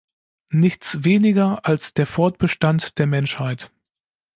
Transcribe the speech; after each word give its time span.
Nichts 0.49 1.03
weniger 1.03 1.63
als 1.67 1.93
der 1.93 2.07
Fortbestand 2.07 2.97
der 2.97 3.05
Menschheit! 3.05 3.71